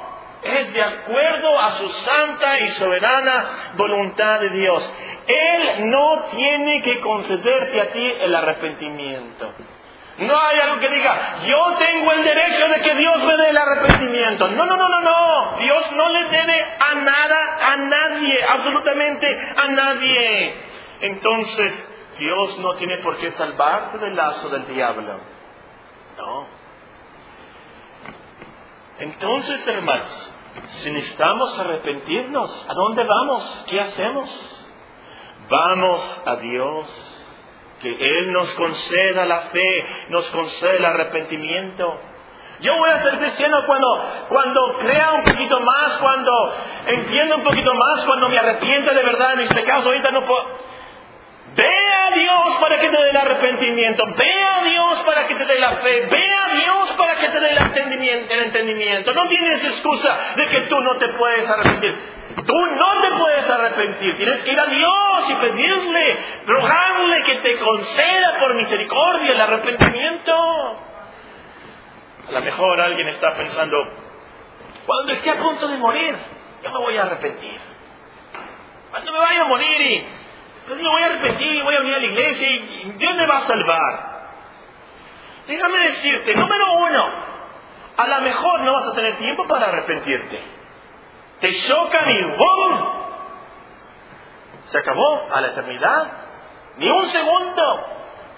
[0.43, 4.93] Es de acuerdo a su santa y soberana voluntad de Dios.
[5.27, 9.53] Él no tiene que concederte a ti el arrepentimiento.
[10.21, 13.57] No hay algo que diga, yo tengo el derecho de que Dios me dé el
[13.57, 14.47] arrepentimiento.
[14.49, 15.57] No, no, no, no, no.
[15.57, 20.55] Dios no le debe a nada, a nadie, absolutamente a nadie.
[21.01, 25.19] Entonces, Dios no tiene por qué salvarte del lazo del diablo.
[26.17, 26.47] No.
[28.99, 30.33] Entonces, hermanos,
[30.67, 33.63] si necesitamos arrepentirnos, ¿a dónde vamos?
[33.67, 34.67] ¿Qué hacemos?
[35.49, 37.10] Vamos a Dios.
[37.81, 41.99] Que Él nos conceda la fe, nos conceda el arrepentimiento.
[42.61, 43.87] Yo voy a ser cristiano cuando,
[44.29, 46.31] cuando crea un poquito más, cuando
[46.85, 49.85] entienda un poquito más, cuando me arrepienta de verdad de mis pecados.
[49.85, 50.45] Ahorita no puedo.
[51.55, 54.03] Ve a Dios para que te dé el arrepentimiento.
[54.15, 56.05] Ve a Dios para que te dé la fe.
[56.05, 58.33] Ve a Dios para que te dé el entendimiento.
[58.33, 59.13] El entendimiento.
[59.13, 62.20] No tienes excusa de que tú no te puedes arrepentir.
[62.35, 64.17] Tú no te puedes arrepentir.
[64.17, 70.33] Tienes que ir a Dios y pedirle, rogarle que te conceda por misericordia el arrepentimiento.
[72.27, 73.77] A lo mejor alguien está pensando,
[74.85, 76.17] cuando esté a punto de morir,
[76.63, 77.59] yo me voy a arrepentir.
[78.89, 80.05] Cuando me vaya a morir y
[80.61, 83.25] entonces me voy a arrepentir y voy a venir a la iglesia y Dios me
[83.25, 84.11] va a salvar.
[85.47, 87.13] Déjame decirte, número uno,
[87.97, 90.60] a lo mejor no vas a tener tiempo para arrepentirte.
[91.41, 93.01] Te chocan y ¡bum!
[94.67, 96.07] Se acabó a la eternidad.
[96.77, 97.87] Ni un segundo.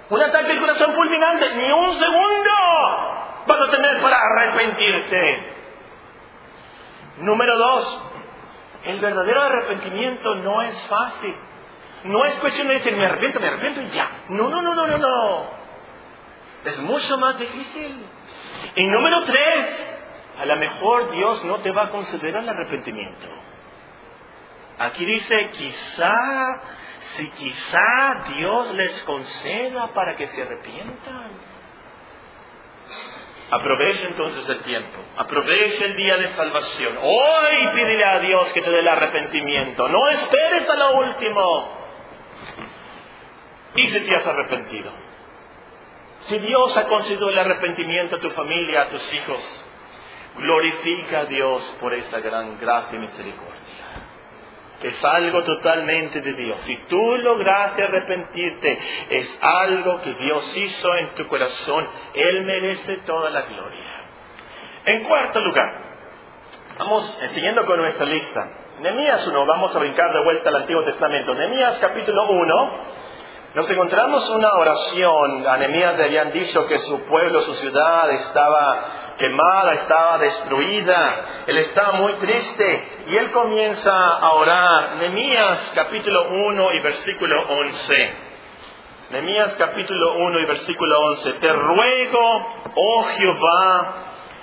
[0.09, 1.53] Un ataque del corazón fulminante.
[1.55, 2.51] Ni un segundo
[3.45, 5.53] vas tener para arrepentirte.
[7.17, 8.01] Número dos,
[8.85, 11.35] el verdadero arrepentimiento no es fácil.
[12.05, 14.09] No es cuestión de decir, me arrepiento, me arrepiento y ya.
[14.29, 15.45] No, no, no, no, no, no.
[16.65, 18.05] Es mucho más difícil.
[18.75, 19.92] Y número tres,
[20.39, 23.27] a lo mejor Dios no te va a conceder el arrepentimiento.
[24.79, 26.61] Aquí dice, quizá,
[27.15, 31.31] si quizá Dios les conceda para que se arrepientan.
[33.51, 36.97] Aproveche entonces el tiempo, aproveche el día de salvación.
[36.99, 39.87] Hoy pídele a Dios que te dé el arrepentimiento.
[39.87, 41.77] No esperes a lo último
[43.75, 44.91] y si te has arrepentido.
[46.27, 49.62] Si Dios ha concedido el arrepentimiento a tu familia, a tus hijos,
[50.37, 53.53] glorifica a Dios por esa gran gracia y misericordia.
[54.81, 56.59] Es algo totalmente de Dios.
[56.65, 61.87] Si tú lograste arrepentirte, es algo que Dios hizo en tu corazón.
[62.13, 64.03] Él merece toda la gloria.
[64.85, 65.73] En cuarto lugar,
[66.77, 68.45] vamos siguiendo con nuestra lista.
[68.81, 71.33] Nemías 1, vamos a brincar de vuelta al Antiguo Testamento.
[71.33, 72.71] Nemías capítulo 1,
[73.53, 75.47] nos encontramos una oración.
[75.47, 78.83] A Nehemías le habían dicho que su pueblo, su ciudad estaba
[79.17, 81.25] quemada, estaba destruida.
[81.47, 84.95] Él estaba muy triste y él comienza a orar.
[84.97, 88.13] Nehemías capítulo 1 y versículo 11.
[89.11, 91.33] Nehemías capítulo 1 y versículo 11.
[91.33, 93.95] Te ruego, oh Jehová,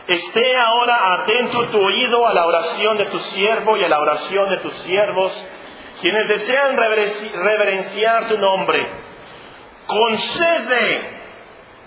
[0.06, 4.48] esté ahora atento tu oído a la oración de tu siervo y a la oración
[4.50, 5.46] de tus siervos
[6.00, 8.87] quienes desean reverenciar tu nombre,
[9.87, 11.11] concede,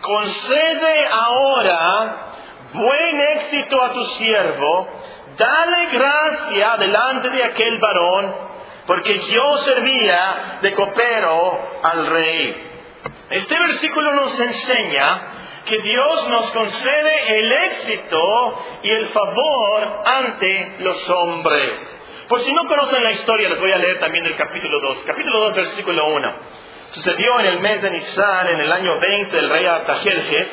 [0.02, 2.33] concede ahora
[2.74, 4.88] buen éxito a tu siervo,
[5.38, 8.36] dale gracia delante de aquel varón,
[8.88, 12.70] porque yo servía de copero al rey.
[13.30, 15.22] Este versículo nos enseña
[15.66, 22.00] que Dios nos concede el éxito y el favor ante los hombres.
[22.28, 25.04] Por si no conocen la historia, les voy a leer también el capítulo 2.
[25.06, 26.34] Capítulo 2, versículo 1.
[26.92, 30.48] Sucedió en el mes de Nisan, en el año 20 del rey Artajerjes,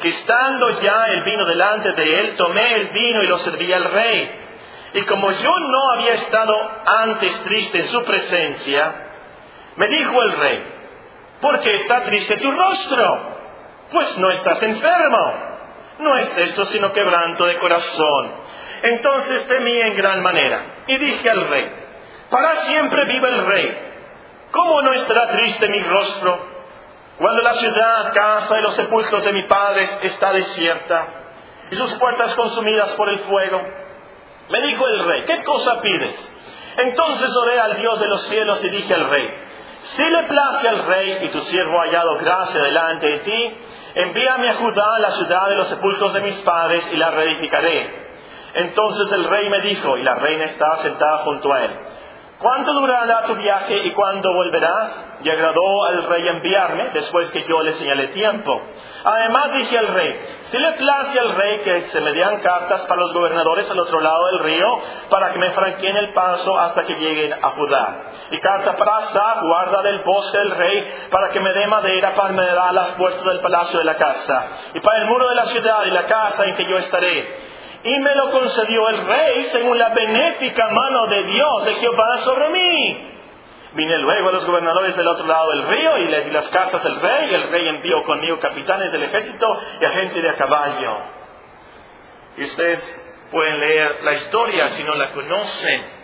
[0.00, 3.84] que estando ya el vino delante de él, tomé el vino y lo serví al
[3.84, 4.30] rey.
[4.94, 8.94] Y como yo no había estado antes triste en su presencia,
[9.76, 10.64] me dijo el rey,
[11.40, 13.36] ¿por qué está triste tu rostro?
[13.90, 15.34] Pues no estás enfermo.
[16.00, 18.32] No es esto sino quebranto de corazón.
[18.82, 21.70] Entonces temí en gran manera y dije al rey,
[22.30, 23.78] para siempre vive el rey.
[24.52, 26.57] ¿Cómo no estará triste mi rostro
[27.18, 31.06] cuando la ciudad, casa de los sepulcros de mi padre está desierta
[31.70, 33.60] y sus puertas consumidas por el fuego?
[34.50, 36.16] Me dijo el rey, ¿qué cosa pides?
[36.76, 39.28] Entonces oré al Dios de los cielos y dije al rey,
[39.82, 43.56] si le place al rey y tu siervo ha hallado gracia delante de ti,
[43.94, 48.08] envíame a Judá, la ciudad de los sepulcros de mis padres, y la reedificaré.
[48.54, 51.78] Entonces el rey me dijo, y la reina estaba sentada junto a él,
[52.38, 55.06] ¿Cuánto durará tu viaje y cuándo volverás?
[55.24, 58.62] Y agradó al rey enviarme después que yo le señalé tiempo.
[59.02, 63.00] Además dije al rey, si le place al rey que se me dieran cartas para
[63.00, 66.94] los gobernadores al otro lado del río, para que me franqueen el paso hasta que
[66.94, 68.02] lleguen a Judá.
[68.30, 72.32] Y carta para Asa, guarda del bosque del rey, para que me dé madera para
[72.34, 74.46] me dar las puertas del palacio de la casa.
[74.74, 77.98] Y para el muro de la ciudad y la casa en que yo estaré y
[77.98, 83.08] me lo concedió el rey según la benéfica mano de Dios de Jehová sobre mí.
[83.74, 86.82] Vine luego a los gobernadores del otro lado del río y les di las cartas
[86.82, 90.96] del rey, el rey envió conmigo capitanes del ejército y a gente de a caballo.
[92.38, 95.98] Y ustedes pueden leer la historia si no la conocen.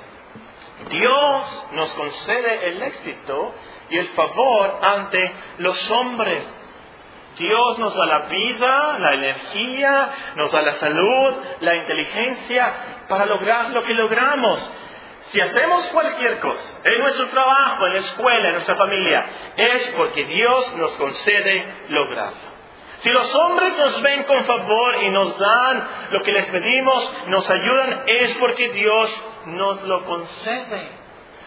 [0.91, 3.55] Dios nos concede el éxito
[3.89, 6.45] y el favor ante los hombres.
[7.37, 12.73] Dios nos da la vida, la energía, nos da la salud, la inteligencia
[13.09, 14.71] para lograr lo que logramos.
[15.33, 20.25] Si hacemos cualquier cosa, en nuestro trabajo, en la escuela, en nuestra familia, es porque
[20.27, 22.55] Dios nos concede lograrlo.
[23.01, 27.51] Si los hombres nos ven con favor y nos dan lo que les pedimos, nos
[27.51, 30.89] ayudan, es porque Dios nos lo concede.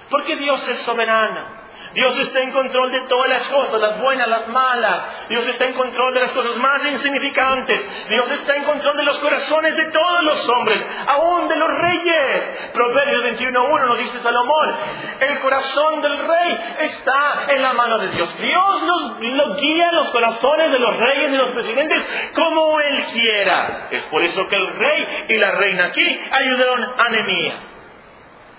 [0.09, 1.47] Porque Dios es soberano.
[1.93, 5.27] Dios está en control de todas las cosas, las buenas, las malas.
[5.29, 8.07] Dios está en control de las cosas más insignificantes.
[8.09, 12.69] Dios está en control de los corazones de todos los hombres, aún de los reyes.
[12.73, 14.75] Proverbios 21.1 nos dice Salomón,
[15.19, 18.37] el corazón del rey está en la mano de Dios.
[18.37, 18.81] Dios
[19.19, 23.87] lo guía los corazones de los reyes y los presidentes como Él quiera.
[23.91, 27.76] Es por eso que el rey y la reina aquí ayudaron a Nehemías.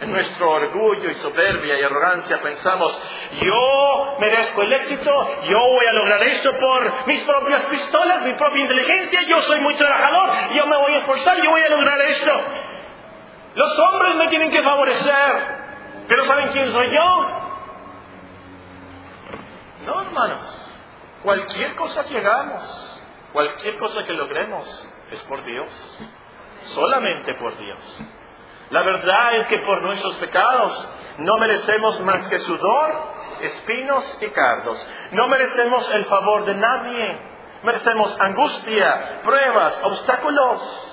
[0.00, 2.96] En nuestro orgullo y soberbia y arrogancia pensamos,
[3.40, 5.10] yo merezco el éxito,
[5.48, 9.74] yo voy a lograr esto por mis propias pistolas, mi propia inteligencia, yo soy muy
[9.74, 12.40] trabajador, yo me voy a esforzar, yo voy a lograr esto.
[13.56, 15.66] Los hombres me tienen que favorecer,
[16.06, 17.28] pero ¿saben quién soy yo?
[19.84, 20.70] No, hermanos,
[21.24, 25.98] cualquier cosa que hagamos, cualquier cosa que logremos, es por Dios,
[26.62, 28.00] solamente por Dios.
[28.70, 32.92] La verdad es que por nuestros pecados no merecemos más que sudor,
[33.40, 34.86] espinos y cardos.
[35.12, 37.20] No merecemos el favor de nadie.
[37.62, 40.84] Merecemos angustia, pruebas, obstáculos.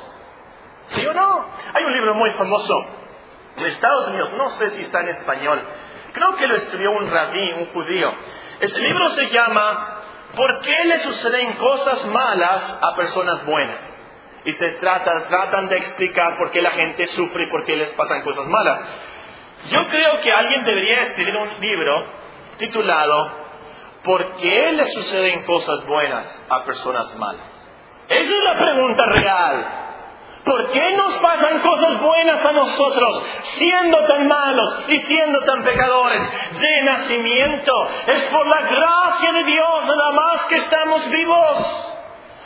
[0.88, 1.46] ¿Sí o no?
[1.74, 2.86] Hay un libro muy famoso
[3.58, 5.62] en Estados Unidos, no sé si está en español.
[6.14, 8.12] Creo que lo escribió un rabí, un judío.
[8.60, 10.02] Este libro se llama
[10.36, 13.95] ¿Por qué le suceden cosas malas a personas buenas?
[14.46, 17.90] Y se tratan, tratan de explicar por qué la gente sufre y por qué les
[17.92, 18.80] pasan cosas malas.
[19.72, 22.06] Yo creo que alguien debería escribir un libro
[22.58, 23.46] titulado
[24.06, 27.42] ¿Por qué le suceden cosas buenas a personas malas?
[28.08, 29.82] Esa es la pregunta real.
[30.46, 33.24] ¿Por qué nos pasan cosas buenas a nosotros,
[33.56, 36.22] siendo tan malos y siendo tan pecadores
[36.60, 37.74] de nacimiento?
[38.06, 41.95] Es por la gracia de Dios nada más que estamos vivos.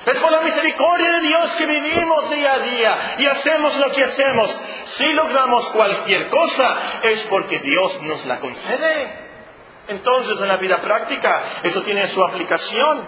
[0.09, 4.03] Es por la misericordia de Dios que vivimos día a día y hacemos lo que
[4.03, 4.61] hacemos.
[4.85, 9.29] Si logramos cualquier cosa es porque Dios nos la concede.
[9.87, 13.07] Entonces en la vida práctica eso tiene su aplicación.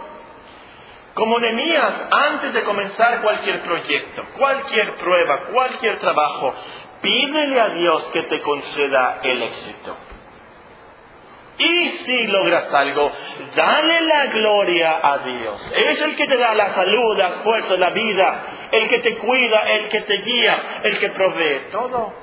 [1.16, 6.54] Como Nemías, antes de comenzar cualquier proyecto, cualquier prueba, cualquier trabajo,
[7.02, 9.98] pídele a Dios que te conceda el éxito.
[11.64, 13.12] Y si logras algo,
[13.56, 15.74] dale la gloria a Dios.
[15.78, 19.60] Es el que te da la salud, la fuerza, la vida, el que te cuida,
[19.70, 22.14] el que te guía, el que provee todo.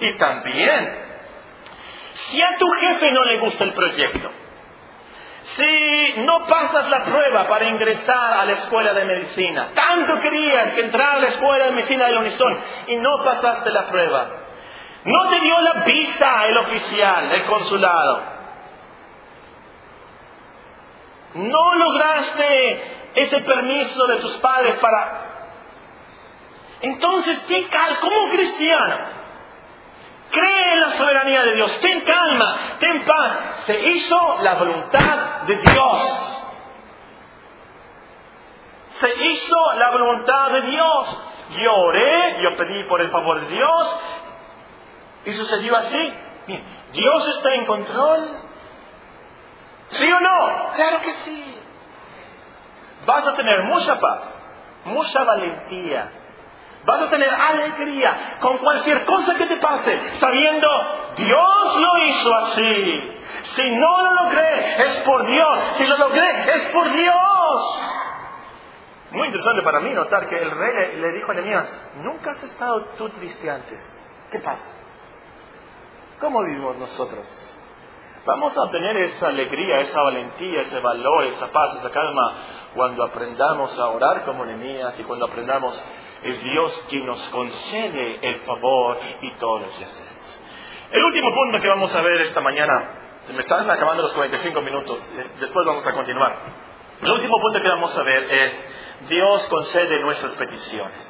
[0.00, 0.98] Y también,
[2.14, 4.30] si a tu jefe no le gusta el proyecto,
[5.44, 10.80] si no pasas la prueba para ingresar a la escuela de medicina, tanto querías que
[10.80, 14.26] entrar a la escuela de medicina de Unison y no pasaste la prueba,
[15.04, 18.39] no te dio la visa el oficial, el consulado,
[21.34, 25.26] no lograste ese permiso de tus padres para...
[26.82, 28.96] Entonces, ten calma, como cristiano,
[30.30, 33.38] cree en la soberanía de Dios, ten calma, ten paz.
[33.66, 36.36] Se hizo la voluntad de Dios.
[39.00, 41.22] Se hizo la voluntad de Dios.
[41.62, 43.96] Yo oré, yo pedí por el favor de Dios,
[45.26, 46.14] y sucedió así.
[46.92, 48.49] Dios está en control.
[49.90, 50.72] ¿Sí o no?
[50.74, 51.58] Claro que sí.
[53.06, 54.20] Vas a tener mucha paz,
[54.84, 56.10] mucha valentía.
[56.84, 60.68] Vas a tener alegría con cualquier cosa que te pase, sabiendo
[61.16, 63.16] Dios lo hizo así.
[63.54, 65.58] Si no lo logré, es por Dios.
[65.76, 67.80] Si lo logré, es por Dios.
[69.12, 72.84] Muy interesante para mí notar que el rey le, dijo a Nehemías, nunca has estado
[72.96, 73.78] tú triste antes.
[74.30, 74.64] ¿Qué pasa?
[76.20, 77.26] ¿Cómo vivimos nosotros?
[78.26, 82.32] Vamos a obtener esa alegría, esa valentía, ese valor, esa paz, esa calma
[82.74, 85.82] cuando aprendamos a orar como Nehemías y cuando aprendamos
[86.22, 90.40] es Dios quien nos concede el favor y todos los hacemos.
[90.92, 92.90] El último punto que vamos a ver esta mañana,
[93.26, 94.98] se me están acabando los 45 minutos,
[95.40, 96.36] después vamos a continuar.
[97.00, 98.64] El último punto que vamos a ver es
[99.08, 101.09] Dios concede nuestras peticiones.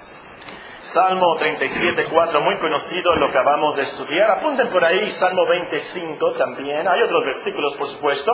[0.93, 4.31] Salmo 37, 4, muy conocido, lo acabamos de estudiar.
[4.33, 6.87] Apunten por ahí, Salmo 25 también.
[6.89, 8.33] Hay otros versículos, por supuesto.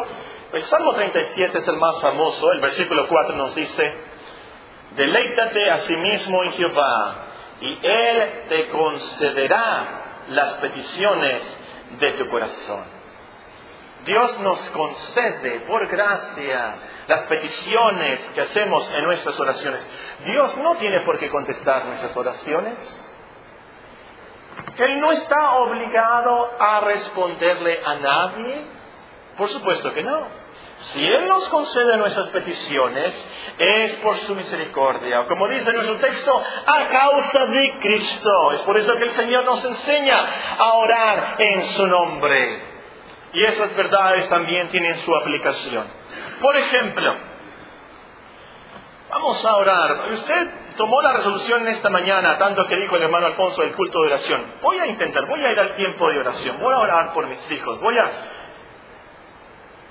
[0.53, 2.53] El Salmo 37 es el más famoso.
[2.53, 3.95] El versículo 4 nos dice,
[4.97, 7.15] deleítate a sí mismo en Jehová,
[7.61, 11.43] y Él te concederá las peticiones
[12.01, 12.96] de tu corazón.
[14.07, 16.77] Dios nos concede por gracia
[17.09, 19.87] las peticiones que hacemos en nuestras oraciones.
[20.25, 22.75] Dios no tiene por qué contestar nuestras oraciones.
[24.79, 28.65] Él no está obligado a responderle a nadie.
[29.37, 30.47] Por supuesto que no.
[30.79, 33.27] Si Él nos concede nuestras peticiones,
[33.59, 35.25] es por su misericordia.
[35.25, 38.53] Como dice nuestro texto, a causa de Cristo.
[38.53, 40.25] Es por eso que el Señor nos enseña
[40.59, 42.76] a orar en su nombre.
[43.37, 45.85] Y esas verdades también tienen su aplicación.
[46.41, 47.15] Por ejemplo,
[49.11, 50.01] vamos a orar.
[50.11, 54.07] Usted tomó la resolución esta mañana, tanto que dijo el hermano Alfonso del culto de
[54.07, 54.43] oración.
[54.63, 57.51] Voy a intentar, voy a ir al tiempo de oración, voy a orar por mis
[57.53, 58.11] hijos, voy a...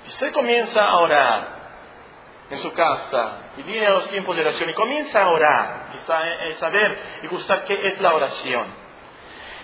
[0.07, 1.47] Usted comienza a orar
[2.49, 6.53] en su casa y viene a los tiempos de oración y comienza a orar y
[6.53, 8.65] saber y gustar qué es la oración.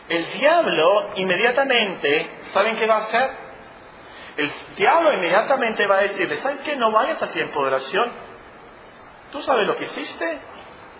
[0.08, 3.51] El diablo inmediatamente, ¿saben qué va a hacer?
[4.38, 6.76] El diablo inmediatamente va a decirle, ¿sabes qué?
[6.76, 8.12] No vayas al tiempo de oración.
[9.32, 10.40] Tú sabes lo que hiciste.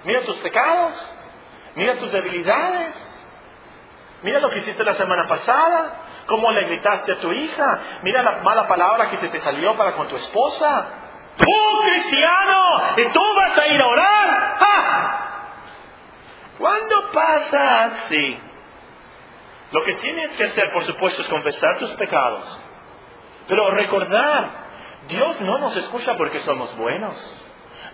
[0.04, 1.16] Mira tus pecados.
[1.76, 2.94] Mira tus debilidades.
[4.24, 5.94] Mira lo que hiciste la semana pasada.
[6.26, 7.80] Cómo le gritaste a tu hija.
[8.02, 10.88] Mira la mala palabra que te, salió para con tu esposa.
[11.38, 14.58] Tú, cristiano, y tú vas a ir a orar.
[14.60, 15.28] ¡Ah!
[16.58, 18.40] ¿Cuándo pasa así?
[19.72, 22.62] Lo que tienes que hacer, por supuesto, es confesar tus pecados
[23.48, 24.52] pero recordar,
[25.08, 27.16] Dios no nos escucha porque somos buenos.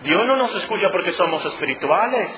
[0.02, 2.30] Dios no nos escucha porque somos espirituales.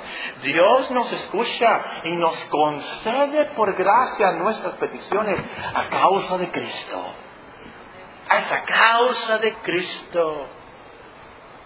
[0.42, 5.38] Dios nos escucha y nos concede por gracia nuestras peticiones
[5.74, 7.14] a causa de Cristo.
[8.28, 10.46] A causa de Cristo.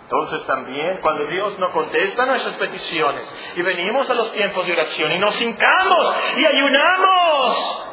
[0.05, 3.23] Entonces también cuando Dios no contesta nuestras peticiones
[3.57, 7.84] y venimos a los tiempos de oración y nos hincamos y ayunamos,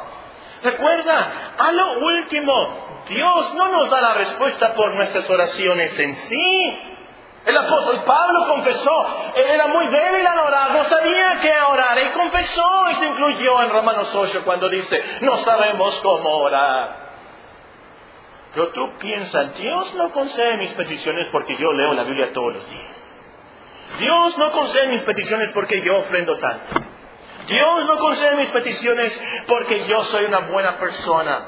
[0.64, 6.80] recuerda, a lo último, Dios no nos da la respuesta por nuestras oraciones en sí.
[7.46, 11.98] El apóstol Pablo confesó, era muy débil al orar, no sabía qué orar.
[11.98, 17.12] Él confesó y se incluyó en Romanos 8 cuando dice, no sabemos cómo orar.
[18.54, 22.70] Pero tú piensas, Dios no concede mis peticiones porque yo leo la Biblia todos los
[22.70, 22.96] días.
[23.98, 26.91] Dios no concede mis peticiones porque yo ofrendo tanto.
[27.48, 31.40] Dios no concede mis peticiones porque yo soy una buena persona.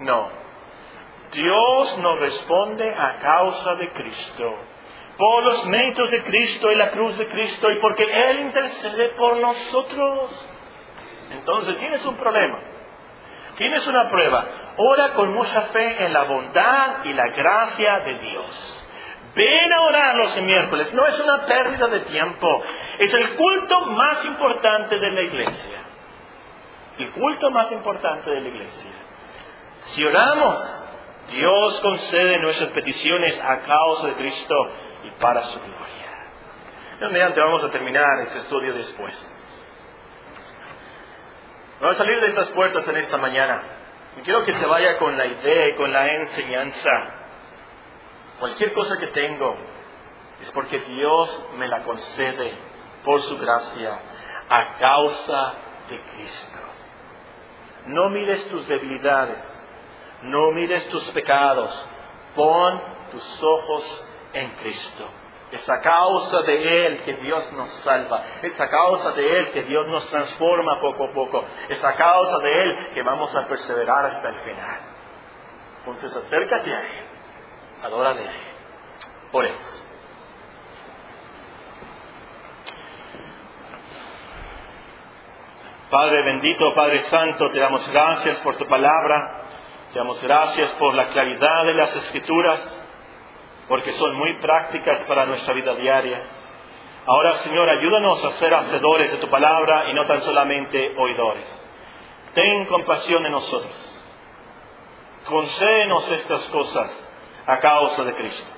[0.00, 0.28] No.
[1.32, 4.54] Dios nos responde a causa de Cristo,
[5.16, 9.36] por los méritos de Cristo y la cruz de Cristo y porque Él intercede por
[9.36, 10.48] nosotros.
[11.30, 12.58] Entonces tienes un problema,
[13.56, 14.44] tienes una prueba.
[14.76, 18.86] Ora con mucha fe en la bondad y la gracia de Dios.
[19.34, 22.62] Ven a orar los miércoles, no es una pérdida de tiempo,
[22.98, 25.78] es el culto más importante de la iglesia.
[26.98, 28.90] El culto más importante de la iglesia.
[29.82, 30.80] Si oramos
[31.30, 34.54] Dios concede nuestras peticiones a causa de Cristo
[35.04, 37.10] y para su gloria.
[37.10, 39.34] Mediante vamos a terminar este estudio después.
[41.80, 43.62] Vamos a salir de estas puertas en esta mañana.
[44.18, 47.19] Y quiero que se vaya con la idea con la enseñanza.
[48.40, 49.54] Cualquier cosa que tengo,
[50.40, 52.54] es porque Dios me la concede
[53.04, 54.00] por su gracia
[54.48, 55.54] a causa
[55.90, 56.58] de Cristo.
[57.86, 59.38] No mires tus debilidades,
[60.22, 61.88] no mires tus pecados,
[62.34, 62.80] pon
[63.10, 65.06] tus ojos en Cristo.
[65.52, 68.22] Es a causa de Él que Dios nos salva.
[68.40, 71.44] Es a causa de Él que Dios nos transforma poco a poco.
[71.68, 74.80] Es a causa de Él que vamos a perseverar hasta el final.
[75.80, 77.09] Entonces acércate a Él.
[77.82, 78.22] Adórale.
[79.32, 79.84] Oremos.
[85.90, 89.42] Padre bendito, Padre Santo, te damos gracias por tu palabra.
[89.92, 92.84] Te damos gracias por la claridad de las escrituras
[93.66, 96.22] porque son muy prácticas para nuestra vida diaria.
[97.06, 101.44] Ahora, Señor, ayúdanos a ser hacedores de tu palabra y no tan solamente oidores.
[102.34, 104.02] Ten compasión de nosotros.
[105.24, 107.09] Concédenos estas cosas
[107.46, 108.50] a causa de Cristo.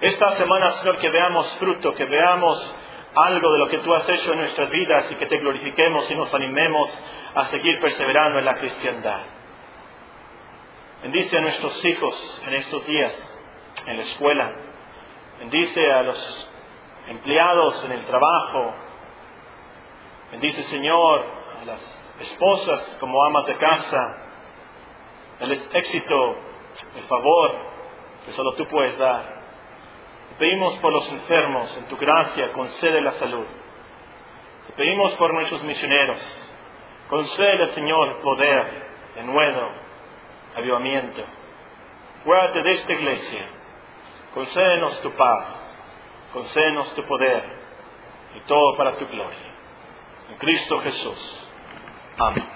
[0.00, 2.74] Esta semana, Señor, que veamos fruto, que veamos
[3.14, 6.14] algo de lo que tú has hecho en nuestras vidas y que te glorifiquemos y
[6.14, 7.02] nos animemos
[7.34, 9.22] a seguir perseverando en la cristiandad.
[11.02, 13.12] Bendice a nuestros hijos en estos días
[13.86, 14.52] en la escuela.
[15.38, 16.50] Bendice a los
[17.08, 18.74] empleados en el trabajo.
[20.32, 21.24] Bendice, Señor,
[21.62, 21.80] a las
[22.20, 24.16] esposas como amas de casa.
[25.40, 26.36] El éxito,
[26.96, 27.75] el favor
[28.26, 29.22] que solo tú puedes dar.
[30.30, 33.46] Te pedimos por los enfermos, en tu gracia, concede la salud.
[34.66, 36.18] Te pedimos por nuestros misioneros.
[37.08, 38.66] Concede, Señor, poder,
[39.14, 39.70] de nuevo,
[40.56, 41.22] avivamiento.
[42.24, 43.46] Guárdate de esta iglesia
[44.36, 45.46] Concédenos tu paz,
[46.34, 47.42] concédenos tu poder
[48.34, 49.54] y todo para tu gloria.
[50.28, 51.40] En Cristo Jesús.
[52.18, 52.55] Amén.